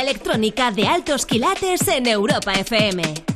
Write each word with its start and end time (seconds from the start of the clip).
Electrónica 0.00 0.70
de 0.70 0.86
altos 0.86 1.26
quilates 1.26 1.86
en 1.88 2.06
Europa 2.06 2.52
FM. 2.52 3.29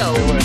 show. 0.00 0.39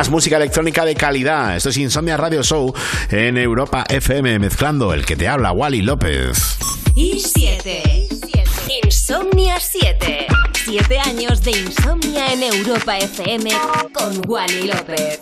Más 0.00 0.08
música 0.08 0.38
electrónica 0.38 0.86
de 0.86 0.94
calidad. 0.94 1.54
Esto 1.54 1.68
es 1.68 1.76
Insomnia 1.76 2.16
Radio 2.16 2.42
Show 2.42 2.72
en 3.10 3.36
Europa 3.36 3.84
FM, 3.86 4.38
mezclando 4.38 4.94
el 4.94 5.04
que 5.04 5.14
te 5.14 5.28
habla, 5.28 5.52
Wally 5.52 5.82
López. 5.82 6.56
Y 6.94 7.20
7. 7.20 8.08
Insomnia 8.82 9.60
7. 9.60 10.26
7 10.64 10.98
años 11.00 11.42
de 11.42 11.50
insomnia 11.50 12.32
en 12.32 12.44
Europa 12.44 12.96
FM 12.96 13.50
con 13.92 14.22
Wally 14.26 14.68
López. 14.68 15.18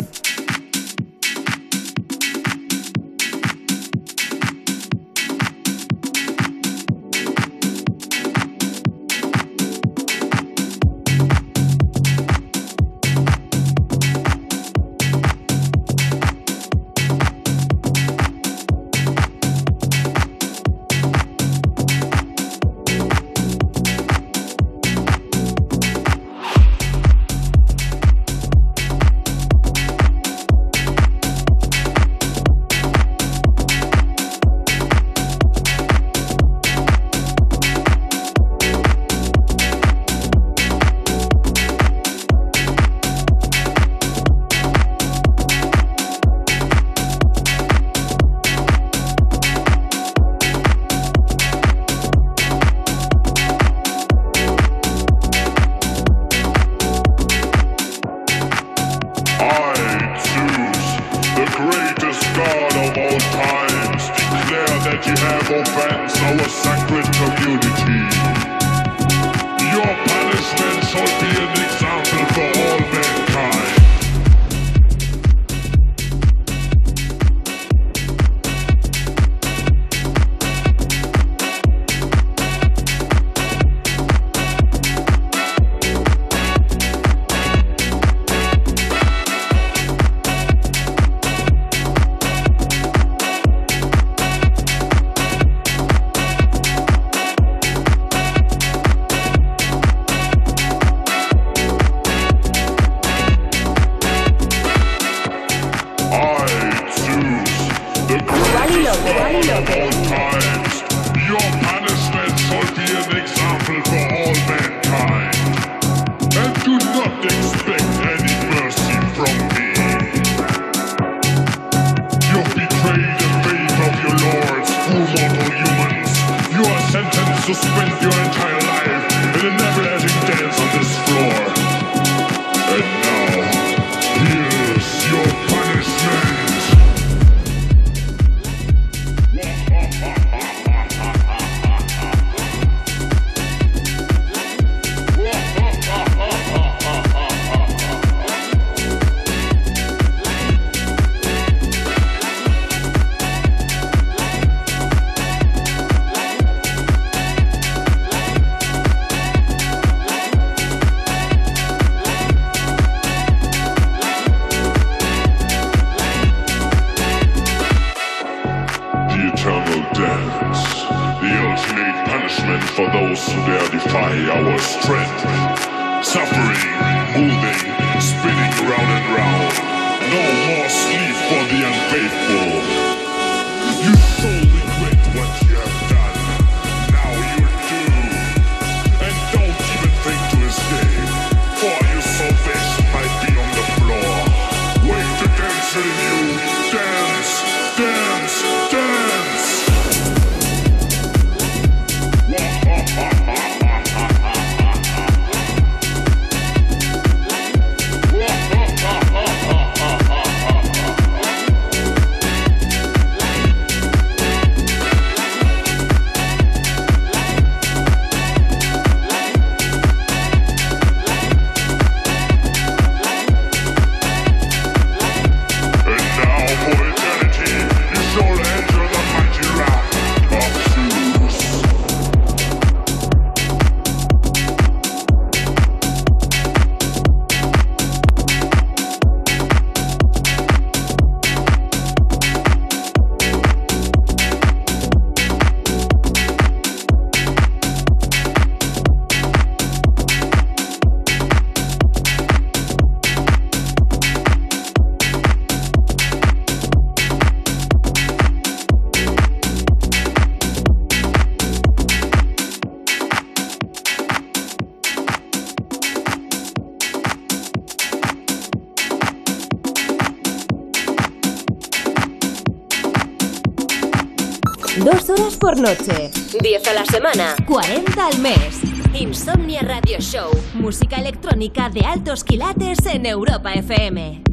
Noche. 275.57 276.11
10 276.41 276.69
a 276.69 276.73
la 276.73 276.85
semana. 276.85 277.37
40 277.47 278.07
al 278.07 278.19
mes. 278.19 278.61
Insomnia 278.95 279.63
Radio 279.63 279.99
Show. 280.01 280.31
Música 280.55 280.97
electrónica 280.97 281.69
de 281.69 281.81
altos 281.81 282.25
quilates 282.25 282.79
en 282.87 283.07
Europa 283.07 283.53
FM. 283.53 284.28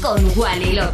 Con 0.00 0.24
Wally. 0.36 0.93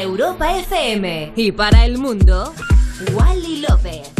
Europa 0.00 0.56
FM. 0.56 1.32
Y 1.36 1.52
para 1.52 1.84
el 1.84 1.98
mundo, 1.98 2.54
Wally 3.12 3.60
López. 3.68 4.19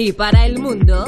Y 0.00 0.12
para 0.12 0.46
el 0.46 0.60
mundo, 0.60 1.07